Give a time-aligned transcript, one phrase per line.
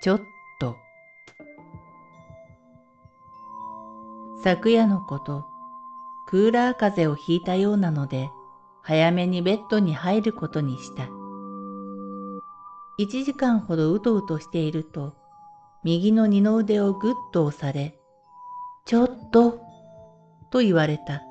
[0.00, 0.20] ちょっ
[0.58, 0.76] と。
[4.42, 5.44] 昨夜のこと、
[6.26, 8.30] クーラー風邪をひいたようなので、
[8.82, 11.08] 早めにベッドに入ることにした。
[12.96, 15.14] 一時間ほどうとうとしていると、
[15.84, 17.98] 右の二の腕をぐっと押され、
[18.86, 19.60] ちょっと、
[20.50, 21.22] と言われた。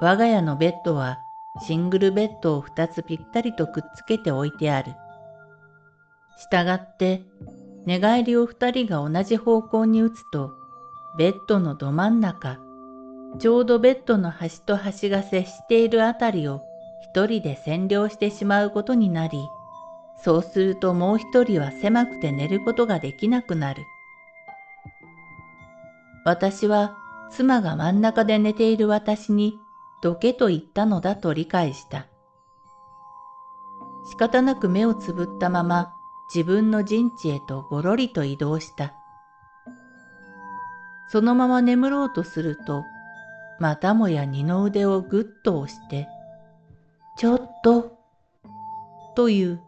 [0.00, 1.24] 我が家のベッドは
[1.60, 4.94] シングルベッドを二つぴったりとくっつけて置いてある。
[6.38, 7.22] したがって、
[7.84, 10.52] 寝返りを二人が同じ方向に打つと、
[11.18, 12.58] ベッドのど真ん中、
[13.38, 16.62] ちょうどベッドの端と端が接しているあたりを
[17.02, 19.38] 一人で占領してしまうことになり、
[20.22, 23.82] そうするともう一人は狭くて寝ることができなくなる。
[26.24, 26.96] 私は
[27.32, 29.58] 妻が真ん中で寝ている私に
[30.02, 32.06] どけと言ったのだと理解した。
[34.10, 35.92] 仕方なく目をつぶったまま
[36.34, 38.94] 自分の陣地へとごろりと移動した。
[41.08, 42.84] そのまま眠ろうとすると、
[43.60, 46.08] またもや二の腕をぐっと押して、
[47.18, 47.98] ちょっと、
[49.14, 49.60] という。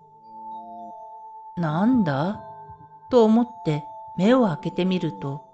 [1.56, 2.42] なんだ？
[3.10, 3.84] と思って
[4.16, 5.44] 目を開けてみると、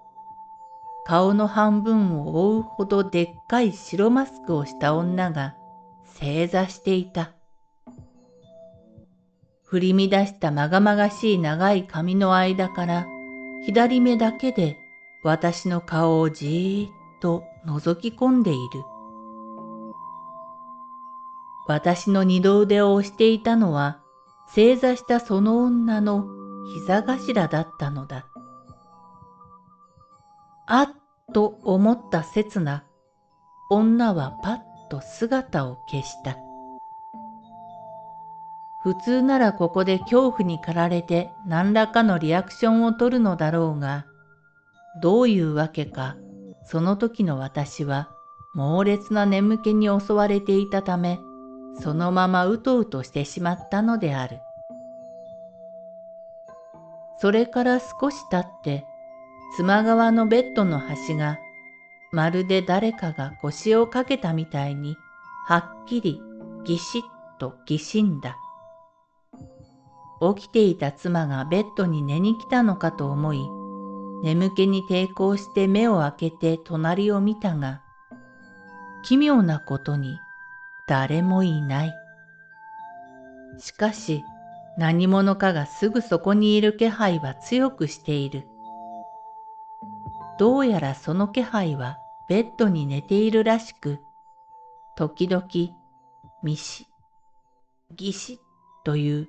[1.05, 5.55] 顔の半分を覆うほどでっかい白マスクをした女が
[6.05, 7.33] 正座していた。
[9.71, 13.07] 振り乱したまがまがしい長い髪の間から
[13.63, 14.77] 左目だけで
[15.23, 18.83] 私の顔をじーっと覗き込んでいる。
[21.67, 24.01] 私の二度腕を押していたのは
[24.53, 26.25] 正座したその女の
[26.75, 28.25] 膝頭だったのだ。
[30.67, 30.89] あっ
[31.33, 32.83] と思った刹那、
[33.69, 34.57] 女はパッ
[34.89, 36.50] と姿を消した。
[38.83, 44.07] 普通ならここで恐怖に駆られて何らかのリアクションを取るのだろうが、
[45.01, 46.15] どういうわけか、
[46.63, 48.09] その時の私は
[48.53, 51.19] 猛烈な眠気に襲われていたため、
[51.79, 54.39] そのままうとうとしてしまったのである。
[57.17, 58.85] それから少し経って、
[59.55, 61.37] 妻側のベッドの端が、
[62.11, 64.97] まるで誰かが腰をかけたみたいに、
[65.45, 66.21] はっきり
[66.63, 68.37] ぎしっとぎしんだ。
[70.21, 73.41] 起きていた妻がベッドに寝に来たのかと思い、
[74.23, 77.81] 眠気に抵抗して目を開けて隣を見たが、
[79.03, 80.19] 奇妙なことに
[80.87, 81.93] 誰もいない。
[83.57, 84.23] しかし
[84.77, 88.47] 何者かがすぐそこにいる気配は強くしている。
[90.37, 91.97] どうやらその気配は
[92.29, 93.99] ベッドに寝ているらしく、
[94.95, 95.45] 時々、
[96.43, 96.87] ミシ、
[97.95, 98.39] ギシ
[98.83, 99.27] という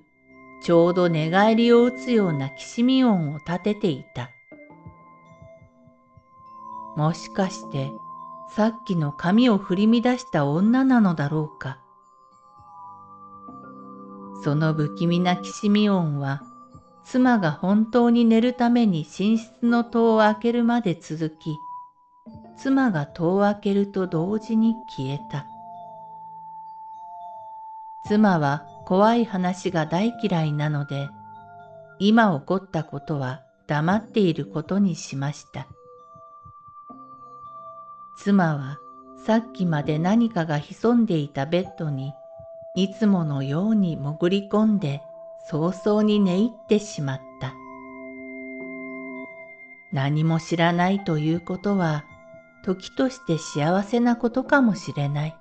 [0.64, 4.30] ちょうど寝返りを打つようなきしみ音を立てていた。
[6.96, 7.90] もしかして
[8.54, 11.78] さっきの髪を振り乱した女なのだろうか。
[14.44, 16.42] その不気味なきしみ音は
[17.04, 21.56] 妻が本当に寝るために寝室の戸を開けるまで続き、
[22.56, 25.46] 妻が戸を開けると同時に消えた。
[28.06, 31.08] 妻は怖い話が大嫌いなので、
[31.98, 35.66] 今起こったことは黙っていることにしました。
[38.16, 38.78] 妻は
[39.24, 42.12] さっきまで何かが潜んでいたベッドに
[42.74, 45.02] いつものように潜り込んで
[45.48, 47.54] 早々に寝入ってしまった。
[49.92, 52.04] 何も知らないということは
[52.64, 55.36] 時として幸せなことかもしれない。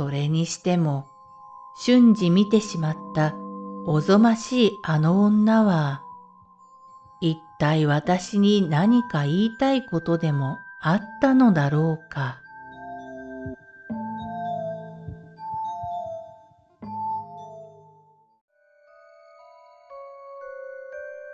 [0.00, 1.04] それにしても、
[1.76, 3.34] 瞬時見てしまった
[3.84, 6.00] おぞましいあの女は、
[7.20, 12.40] 一体私に何か言いたいことでもあったのだろうか。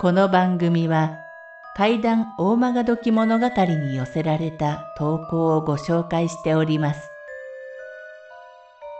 [0.01, 1.17] この番組は
[1.77, 7.16] 怪談大曲時物語に寄せられた投稿をご紹介しております。